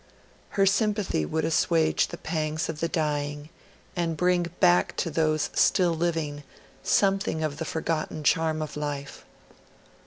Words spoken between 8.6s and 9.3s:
of life.